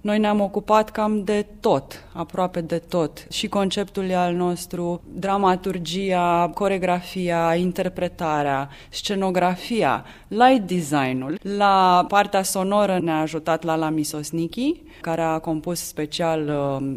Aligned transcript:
Noi 0.00 0.18
ne-am 0.18 0.40
ocupat 0.40 0.90
cam 0.90 1.24
de 1.24 1.46
tot, 1.60 2.04
aproape 2.12 2.60
de 2.60 2.78
tot. 2.78 3.26
Și 3.30 3.48
conceptul 3.48 4.08
e 4.08 4.14
al 4.14 4.34
nostru, 4.34 5.00
dramaturgia, 5.12 6.50
coregrafia, 6.54 7.54
interpretarea, 7.54 8.68
scenografia, 8.90 10.04
light 10.28 10.66
design-ul. 10.66 11.38
La 11.56 12.04
partea 12.08 12.42
sonoră 12.42 12.98
ne-a 13.02 13.20
ajutat 13.20 13.64
Lala 13.64 13.88
Misosnichi, 13.88 14.82
care 15.00 15.22
a 15.22 15.38
compus 15.38 15.80
special 15.80 16.48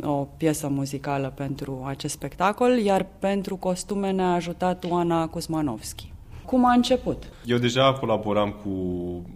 uh, 0.02 0.10
o 0.10 0.28
piesă 0.38 0.68
muzicală 0.70 1.34
pentru 1.36 1.84
acest 1.88 2.14
spectacol, 2.14 2.78
iar 2.78 3.06
pentru 3.20 3.56
costume 3.56 4.12
ne-a 4.12 4.34
ajutat 4.34 4.86
Oana 4.90 5.28
Kuzmanovski. 5.28 6.13
Cum 6.46 6.66
a 6.66 6.74
început? 6.74 7.24
Eu 7.46 7.58
deja 7.58 7.94
colaboram 7.94 8.52
cu 8.64 8.72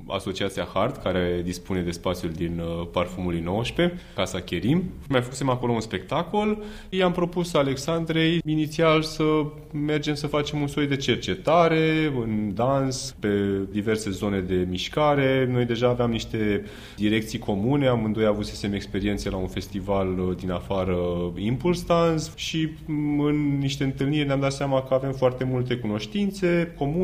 Asociația 0.07 0.67
Hart, 0.73 1.01
care 1.03 1.41
dispune 1.43 1.81
de 1.81 1.91
spațiul 1.91 2.31
din 2.31 2.59
uh, 2.59 2.87
Parfumului 2.91 3.39
19, 3.39 3.99
Casa 4.15 4.39
Cherim. 4.39 4.83
Mai 5.09 5.21
făcusem 5.21 5.49
acolo 5.49 5.71
un 5.71 5.79
spectacol. 5.79 6.63
I-am 6.89 7.11
propus 7.11 7.53
Alexandrei 7.53 8.41
inițial 8.45 9.01
să 9.01 9.23
mergem 9.71 10.13
să 10.13 10.27
facem 10.27 10.61
un 10.61 10.67
soi 10.67 10.87
de 10.87 10.95
cercetare 10.95 12.13
în 12.21 12.51
dans, 12.53 13.15
pe 13.19 13.29
diverse 13.71 14.09
zone 14.09 14.39
de 14.39 14.67
mișcare. 14.69 15.47
Noi 15.51 15.65
deja 15.65 15.87
aveam 15.87 16.09
niște 16.09 16.63
direcții 16.95 17.39
comune, 17.39 17.87
amândoi 17.87 18.25
avusesem 18.25 18.73
experiențe 18.73 19.29
la 19.29 19.37
un 19.37 19.47
festival 19.47 20.19
uh, 20.19 20.35
din 20.37 20.51
afară 20.51 20.97
Impulse 21.37 21.83
Dance 21.87 22.23
și 22.35 22.69
mm, 22.85 23.19
în 23.19 23.57
niște 23.59 23.83
întâlniri 23.83 24.27
ne-am 24.27 24.39
dat 24.39 24.51
seama 24.51 24.81
că 24.81 24.93
avem 24.93 25.11
foarte 25.11 25.43
multe 25.43 25.75
cunoștințe 25.75 26.73
comune 26.77 26.95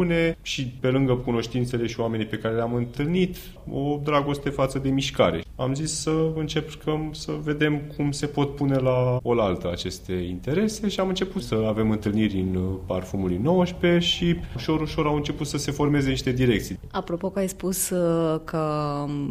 și 0.41 0.65
pe 0.79 0.87
lângă 0.87 1.13
cunoștințele 1.13 1.87
și 1.87 1.99
oamenii 1.99 2.25
pe 2.25 2.37
care 2.37 2.55
le-am 2.55 2.73
întâlnit, 2.73 3.37
o 3.71 3.99
dragoste 4.03 4.49
față 4.49 4.79
de 4.79 4.89
mișcare. 4.89 5.43
Am 5.55 5.73
zis 5.73 5.99
să 5.99 6.31
încercăm 6.35 7.09
să 7.11 7.31
vedem 7.43 7.81
cum 7.97 8.11
se 8.11 8.25
pot 8.25 8.55
pune 8.55 8.77
la 8.77 9.19
oaltă 9.23 9.71
aceste 9.71 10.13
interese 10.13 10.87
și 10.87 10.99
am 10.99 11.07
început 11.07 11.41
să 11.41 11.65
avem 11.67 11.91
întâlniri 11.91 12.39
în 12.39 12.77
parfumului 12.85 13.39
19 13.43 14.05
și 14.05 14.35
ușor, 14.55 14.81
ușor 14.81 15.05
au 15.05 15.15
început 15.15 15.47
să 15.47 15.57
se 15.57 15.71
formeze 15.71 16.09
niște 16.09 16.31
direcții. 16.31 16.79
Apropo 16.91 17.29
că 17.29 17.39
ai 17.39 17.47
spus 17.47 17.89
uh, 17.89 18.39
că 18.43 18.67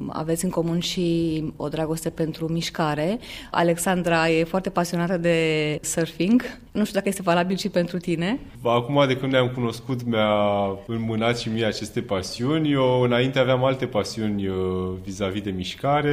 aveți 0.09 0.45
în 0.45 0.51
comun 0.51 0.79
și 0.79 1.45
o 1.57 1.69
dragoste 1.69 2.11
pentru 2.11 2.53
mișcare, 2.53 3.19
Alexandra 3.51 4.29
e 4.29 4.45
foarte 4.45 4.71
pasionată 4.71 5.17
de 5.17 5.79
surfing. 5.81 6.43
Nu 6.73 6.83
știu 6.85 6.95
dacă 6.95 7.09
este 7.09 7.23
valabil 7.23 7.57
și 7.57 7.69
pentru 7.69 7.99
tine. 7.99 8.41
Acum 8.63 9.05
de 9.07 9.17
când 9.17 9.33
ne-am 9.33 9.51
cunoscut 9.55 10.05
mi-a 10.05 10.35
înmânat 10.87 11.39
și 11.39 11.49
mie 11.49 11.65
aceste 11.65 12.01
pasiuni. 12.01 12.73
Eu 12.73 13.01
înainte 13.01 13.39
aveam 13.39 13.65
alte 13.65 13.87
pasiuni 13.87 14.47
uh, 14.47 14.57
vis-a-vis 15.05 15.43
de 15.43 15.51
mișcare. 15.51 16.12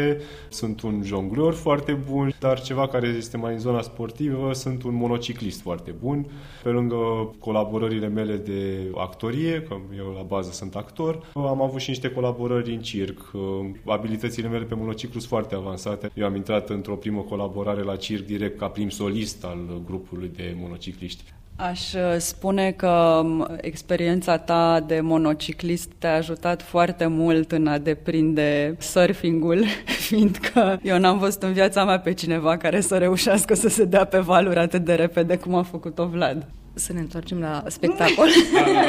Sunt 0.49 0.81
un 0.81 1.01
jonglor 1.03 1.53
foarte 1.53 1.91
bun, 2.11 2.35
dar 2.39 2.61
ceva 2.61 2.87
care 2.87 3.07
este 3.07 3.37
mai 3.37 3.53
în 3.53 3.59
zona 3.59 3.81
sportivă, 3.81 4.53
sunt 4.53 4.83
un 4.83 4.93
monociclist 4.93 5.61
foarte 5.61 5.91
bun. 5.91 6.25
Pe 6.63 6.69
lângă 6.69 6.95
colaborările 7.39 8.07
mele 8.07 8.35
de 8.35 8.91
actorie, 8.95 9.61
că 9.61 9.75
eu 9.97 10.13
la 10.15 10.21
bază 10.21 10.51
sunt 10.51 10.75
actor, 10.75 11.31
am 11.33 11.61
avut 11.61 11.79
și 11.79 11.89
niște 11.89 12.11
colaborări 12.11 12.73
în 12.73 12.81
circ. 12.81 13.31
Uh, 13.33 13.41
abilitățile 13.85 14.47
mele 14.47 14.63
pe 14.63 14.75
monociclu 14.75 15.19
sunt 15.19 15.31
foarte 15.31 15.55
avansate. 15.55 16.11
Eu 16.13 16.25
am 16.25 16.35
intrat 16.35 16.69
într-o 16.69 16.95
primă 16.95 17.21
colaborare 17.21 17.81
la 17.81 17.95
circ 17.95 18.25
direct 18.25 18.57
ca 18.57 18.67
prim 18.67 18.89
solist 18.89 19.43
al 19.45 19.81
grupului 19.85 20.31
de 20.35 20.55
monocicliști. 20.59 21.23
Aș 21.61 21.93
uh, 21.93 22.15
spune 22.17 22.71
că 22.71 22.87
um, 23.23 23.47
experiența 23.61 24.37
ta 24.37 24.79
de 24.87 24.99
monociclist 24.99 25.91
te-a 25.97 26.15
ajutat 26.15 26.61
foarte 26.61 27.05
mult 27.05 27.51
în 27.51 27.67
a 27.67 27.77
deprinde 27.77 28.75
surfingul, 28.77 29.65
fiindcă 30.07 30.79
eu 30.83 30.97
n-am 30.97 31.17
văzut 31.17 31.43
în 31.43 31.53
viața 31.53 31.85
mea 31.85 31.99
pe 31.99 32.13
cineva 32.13 32.57
care 32.57 32.81
să 32.81 32.97
reușească 32.97 33.53
să 33.53 33.69
se 33.69 33.85
dea 33.85 34.05
pe 34.05 34.17
valuri 34.19 34.59
atât 34.59 34.85
de 34.85 34.93
repede 34.93 35.37
cum 35.37 35.55
a 35.55 35.63
făcut-o 35.63 36.05
Vlad. 36.07 36.47
Să 36.79 36.93
ne 36.93 36.99
întoarcem 36.99 37.39
la 37.39 37.63
spectacol. 37.67 38.27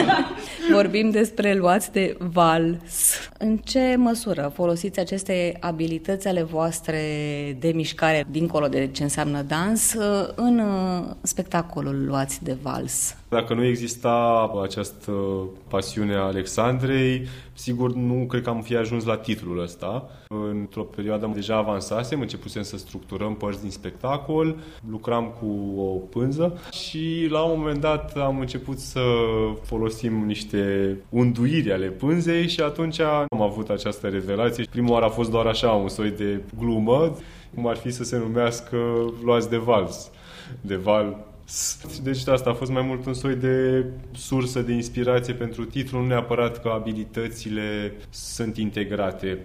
Vorbim 0.73 1.11
despre 1.11 1.55
luați 1.55 1.93
de 1.93 2.17
vals. 2.19 3.15
În 3.39 3.57
ce 3.57 3.95
măsură 3.97 4.53
folosiți 4.55 5.01
aceste 5.01 5.57
abilități 5.61 6.29
ale 6.29 6.43
voastre 6.43 7.01
de 7.61 7.73
mișcare, 7.75 8.27
dincolo 8.31 8.69
de 8.69 8.89
ce 8.93 9.03
înseamnă 9.03 9.43
dans, 9.43 9.95
în 10.35 10.59
uh, 10.59 11.05
spectacolul 11.23 12.05
luați 12.07 12.45
de 12.45 12.57
vals? 12.63 13.15
Dacă 13.29 13.55
nu 13.55 13.65
exista 13.65 14.51
această 14.63 15.13
pasiune 15.69 16.15
a 16.15 16.21
Alexandrei, 16.21 17.27
sigur 17.53 17.95
nu 17.95 18.27
cred 18.29 18.43
că 18.43 18.51
am 18.51 18.63
fi 18.63 18.77
ajuns 18.77 19.05
la 19.05 19.17
titlul 19.17 19.63
ăsta. 19.63 20.11
Într-o 20.51 20.83
perioadă 20.83 21.31
deja 21.35 21.57
avansasem, 21.57 22.21
începusem 22.21 22.63
să 22.63 22.77
structurăm 22.77 23.35
părți 23.35 23.61
din 23.61 23.71
spectacol, 23.71 24.57
lucram 24.91 25.35
cu 25.41 25.81
o 25.81 25.85
pânză 25.85 26.59
și 26.71 27.27
la 27.31 27.43
un 27.43 27.59
moment 27.59 27.80
dat 27.81 28.17
am 28.17 28.39
început 28.39 28.79
să 28.79 29.01
folosim 29.63 30.25
niște 30.27 30.97
unduiri 31.09 31.73
ale 31.73 31.87
pânzei 31.87 32.49
și 32.49 32.61
atunci 32.61 33.01
am 33.01 33.43
avut 33.43 33.69
această 33.69 34.09
revelație. 34.09 34.65
Prima 34.71 34.91
oară 34.91 35.05
a 35.05 35.09
fost 35.09 35.31
doar 35.31 35.47
așa, 35.47 35.71
un 35.71 35.89
soi 35.89 36.11
de 36.11 36.41
glumă, 36.59 37.17
cum 37.55 37.67
ar 37.67 37.77
fi 37.77 37.91
să 37.91 38.05
se 38.05 38.19
numească 38.19 38.77
luați 39.25 39.51
de 39.51 39.57
vals. 39.57 40.11
De 40.61 40.77
val 40.77 41.29
deci 42.03 42.27
asta 42.27 42.51
a 42.51 42.55
fost 42.55 42.71
mai 42.71 42.83
mult 42.83 43.07
un 43.07 43.15
soi 43.15 43.35
de 43.35 43.85
sursă 44.13 44.61
de 44.61 44.73
inspirație 44.73 45.35
pentru 45.35 45.65
titlu, 45.65 46.01
nu 46.01 46.07
neapărat 46.07 46.63
că 46.63 46.69
abilitățile 46.69 47.93
sunt 48.11 48.57
integrate 48.57 49.39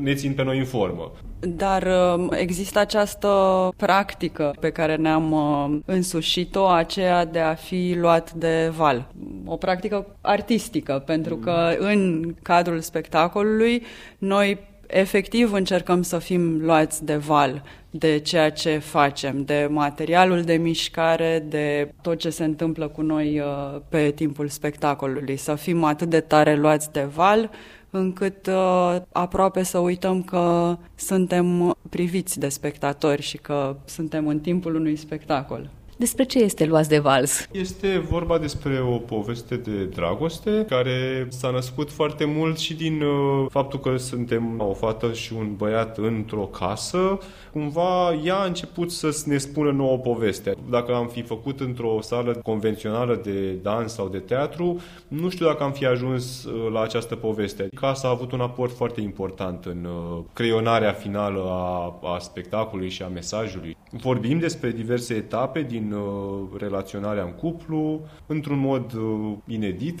ne 0.00 0.14
țin 0.14 0.32
pe 0.32 0.42
noi 0.42 0.58
în 0.58 0.64
formă. 0.64 1.12
Dar 1.40 1.86
um, 2.16 2.30
există 2.32 2.78
această 2.78 3.28
practică 3.76 4.54
pe 4.60 4.70
care 4.70 4.96
ne-am 4.96 5.32
um, 5.32 5.82
însușit-o, 5.86 6.66
aceea 6.66 7.24
de 7.24 7.38
a 7.38 7.54
fi 7.54 7.96
luat 8.00 8.32
de 8.32 8.72
val. 8.76 9.08
O 9.44 9.56
practică 9.56 10.06
artistică, 10.20 11.02
pentru 11.06 11.36
că 11.36 11.76
în 11.78 12.34
cadrul 12.42 12.80
spectacolului 12.80 13.82
noi 14.18 14.58
efectiv 14.86 15.52
încercăm 15.52 16.02
să 16.02 16.18
fim 16.18 16.58
luați 16.60 17.04
de 17.04 17.16
val 17.16 17.62
de 17.90 18.18
ceea 18.18 18.50
ce 18.50 18.78
facem, 18.78 19.42
de 19.44 19.68
materialul 19.70 20.42
de 20.42 20.54
mișcare, 20.54 21.44
de 21.48 21.94
tot 22.02 22.18
ce 22.18 22.30
se 22.30 22.44
întâmplă 22.44 22.88
cu 22.88 23.02
noi 23.02 23.40
uh, 23.40 23.80
pe 23.88 24.10
timpul 24.10 24.48
spectacolului, 24.48 25.36
să 25.36 25.54
fim 25.54 25.84
atât 25.84 26.08
de 26.08 26.20
tare 26.20 26.56
luați 26.56 26.92
de 26.92 27.08
val 27.14 27.50
încât 27.90 28.46
uh, 28.46 28.96
aproape 29.12 29.62
să 29.62 29.78
uităm 29.78 30.22
că 30.22 30.76
suntem 30.94 31.76
priviți 31.90 32.38
de 32.38 32.48
spectatori 32.48 33.22
și 33.22 33.36
că 33.36 33.76
suntem 33.84 34.26
în 34.26 34.40
timpul 34.40 34.74
unui 34.74 34.96
spectacol. 34.96 35.70
Despre 35.98 36.24
ce 36.24 36.38
este 36.38 36.64
Luați 36.64 36.88
de 36.88 36.98
Vals? 36.98 37.46
Este 37.52 37.98
vorba 37.98 38.38
despre 38.38 38.80
o 38.80 38.98
poveste 38.98 39.56
de 39.56 39.84
dragoste 39.84 40.64
care 40.68 41.26
s-a 41.30 41.50
născut 41.50 41.90
foarte 41.90 42.24
mult 42.24 42.58
și 42.58 42.74
din 42.74 43.02
uh, 43.02 43.46
faptul 43.50 43.80
că 43.80 43.96
suntem 43.96 44.60
o 44.60 44.72
fată 44.72 45.12
și 45.12 45.32
un 45.32 45.54
băiat 45.56 45.98
într-o 45.98 46.42
casă. 46.42 47.18
Cumva 47.52 48.20
ea 48.24 48.36
a 48.36 48.44
început 48.44 48.90
să 48.90 49.22
ne 49.24 49.38
spună 49.38 49.70
nouă 49.70 49.96
poveste. 49.96 50.54
Dacă 50.70 50.94
am 50.94 51.06
fi 51.06 51.22
făcut 51.22 51.60
într-o 51.60 51.98
sală 52.00 52.40
convențională 52.42 53.20
de 53.24 53.50
dans 53.62 53.92
sau 53.92 54.08
de 54.08 54.18
teatru, 54.18 54.80
nu 55.08 55.28
știu 55.28 55.46
dacă 55.46 55.62
am 55.62 55.72
fi 55.72 55.86
ajuns 55.86 56.44
uh, 56.44 56.72
la 56.72 56.80
această 56.80 57.16
poveste. 57.16 57.68
Casa 57.74 58.08
a 58.08 58.10
avut 58.10 58.32
un 58.32 58.40
aport 58.40 58.72
foarte 58.76 59.00
important 59.00 59.64
în 59.64 59.84
uh, 59.84 60.24
creionarea 60.32 60.92
finală 60.92 61.40
a, 61.48 61.98
a 62.14 62.18
spectacolului 62.18 62.90
și 62.90 63.02
a 63.02 63.08
mesajului. 63.08 63.76
Vorbim 63.90 64.38
despre 64.38 64.70
diverse 64.70 65.14
etape 65.14 65.62
din 65.62 65.92
uh, 65.92 66.48
relaționarea 66.58 67.22
în 67.22 67.32
cuplu, 67.32 68.00
într-un 68.26 68.58
mod 68.58 68.92
uh, 68.92 69.32
inedit, 69.46 70.00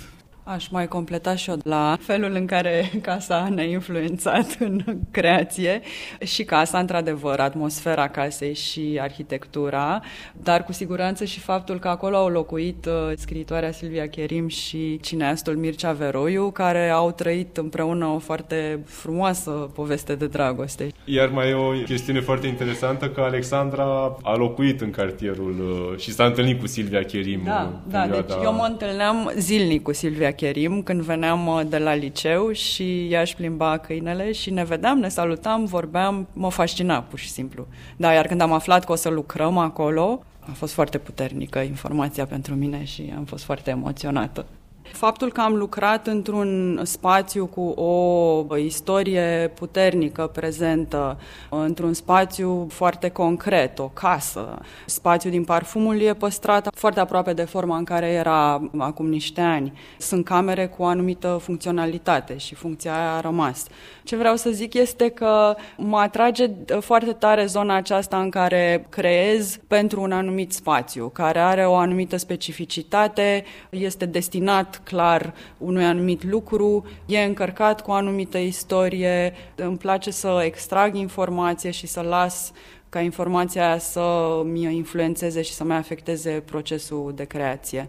Aș 0.54 0.68
mai 0.68 0.88
completa 0.88 1.34
și 1.34 1.50
eu 1.50 1.58
la 1.64 1.96
felul 2.00 2.32
în 2.34 2.46
care 2.46 2.90
casa 3.02 3.48
ne-a 3.54 3.64
influențat 3.64 4.56
în 4.58 4.84
creație 5.10 5.80
și 6.24 6.44
casa, 6.44 6.78
într-adevăr, 6.78 7.38
atmosfera 7.38 8.08
casei 8.08 8.54
și 8.54 8.98
arhitectura, 9.00 10.00
dar 10.42 10.64
cu 10.64 10.72
siguranță 10.72 11.24
și 11.24 11.40
faptul 11.40 11.78
că 11.78 11.88
acolo 11.88 12.16
au 12.16 12.28
locuit 12.28 12.86
uh, 12.86 13.12
scriitoarea 13.16 13.70
Silvia 13.70 14.08
Cherim 14.08 14.48
și 14.48 15.00
cineastul 15.02 15.56
Mircea 15.56 15.92
Veroiu, 15.92 16.50
care 16.50 16.88
au 16.88 17.10
trăit 17.10 17.56
împreună 17.56 18.06
o 18.06 18.18
foarte 18.18 18.80
frumoasă 18.84 19.50
poveste 19.50 20.14
de 20.14 20.26
dragoste. 20.26 20.88
Iar 21.04 21.28
mai 21.28 21.50
e 21.50 21.54
o 21.54 21.70
chestiune 21.70 22.20
foarte 22.20 22.46
interesantă 22.46 23.08
că 23.08 23.20
Alexandra 23.20 24.16
a 24.22 24.36
locuit 24.36 24.80
în 24.80 24.90
cartierul 24.90 25.54
uh, 25.60 25.98
și 25.98 26.12
s-a 26.12 26.24
întâlnit 26.24 26.60
cu 26.60 26.66
Silvia 26.66 27.02
Cherim. 27.02 27.40
Da, 27.44 27.80
da, 27.88 28.06
deci 28.06 28.32
eu 28.42 28.52
mă 28.52 28.66
întâlneam 28.70 29.32
zilnic 29.36 29.82
cu 29.82 29.92
Silvia 29.92 30.36
Cherim 30.38 30.82
când 30.82 31.00
veneam 31.00 31.46
uh, 31.46 31.60
de 31.68 31.78
la 31.78 31.94
liceu 31.94 32.52
și 32.52 33.12
ea 33.12 33.20
își 33.20 33.36
plimba 33.36 33.78
câinele 33.78 34.32
și 34.32 34.50
ne 34.50 34.64
vedeam, 34.64 34.98
ne 34.98 35.08
salutam, 35.08 35.64
vorbeam, 35.64 36.28
mă 36.32 36.50
fascina 36.50 37.02
pur 37.02 37.18
și 37.18 37.30
simplu. 37.30 37.66
Da, 37.96 38.12
iar 38.12 38.26
când 38.26 38.40
am 38.40 38.52
aflat 38.52 38.84
că 38.84 38.92
o 38.92 38.94
să 38.94 39.08
lucrăm 39.08 39.58
acolo, 39.58 40.22
A 40.40 40.52
fost 40.52 40.72
foarte 40.72 40.98
puternică 40.98 41.58
informația 41.58 42.26
pentru 42.26 42.54
mine 42.54 42.84
și 42.84 43.12
am 43.16 43.24
fost 43.24 43.44
foarte 43.44 43.70
emoționată. 43.70 44.46
Faptul 44.92 45.32
că 45.32 45.40
am 45.40 45.54
lucrat 45.54 46.06
într-un 46.06 46.80
spațiu 46.82 47.46
cu 47.46 47.60
o 47.60 48.56
istorie 48.56 49.52
puternică, 49.54 50.26
prezentă, 50.26 51.18
într-un 51.50 51.92
spațiu 51.92 52.66
foarte 52.70 53.08
concret, 53.08 53.78
o 53.78 53.88
casă, 53.88 54.58
spațiul 54.86 55.32
din 55.32 55.44
parfumul 55.44 56.00
e 56.00 56.14
păstrat 56.14 56.68
foarte 56.74 57.00
aproape 57.00 57.32
de 57.32 57.44
forma 57.44 57.76
în 57.76 57.84
care 57.84 58.06
era 58.06 58.70
acum 58.78 59.08
niște 59.08 59.40
ani. 59.40 59.72
Sunt 59.98 60.24
camere 60.24 60.66
cu 60.66 60.82
o 60.82 60.86
anumită 60.86 61.38
funcționalitate 61.42 62.36
și 62.36 62.54
funcția 62.54 62.96
aia 62.96 63.12
a 63.12 63.20
rămas. 63.20 63.66
Ce 64.02 64.16
vreau 64.16 64.36
să 64.36 64.50
zic 64.50 64.74
este 64.74 65.08
că 65.08 65.54
mă 65.76 65.98
atrage 65.98 66.50
foarte 66.80 67.12
tare 67.12 67.46
zona 67.46 67.74
aceasta 67.74 68.20
în 68.20 68.30
care 68.30 68.86
creez 68.88 69.58
pentru 69.66 70.00
un 70.00 70.12
anumit 70.12 70.52
spațiu, 70.52 71.08
care 71.08 71.38
are 71.38 71.66
o 71.66 71.74
anumită 71.74 72.16
specificitate, 72.16 73.44
este 73.70 74.06
destinat 74.06 74.77
clar 74.78 75.34
unui 75.58 75.84
anumit 75.84 76.24
lucru, 76.24 76.84
e 77.06 77.18
încărcat 77.22 77.80
cu 77.80 77.90
o 77.90 77.94
anumită 77.94 78.38
istorie, 78.38 79.32
îmi 79.54 79.76
place 79.76 80.10
să 80.10 80.40
extrag 80.44 80.94
informație 80.94 81.70
și 81.70 81.86
să 81.86 82.00
las 82.00 82.52
ca 82.88 83.00
informația 83.00 83.66
aia 83.66 83.78
să 83.78 84.40
mi 84.44 84.62
influențeze 84.62 85.42
și 85.42 85.52
să 85.52 85.64
mai 85.64 85.76
afecteze 85.76 86.42
procesul 86.46 87.12
de 87.14 87.24
creație. 87.24 87.88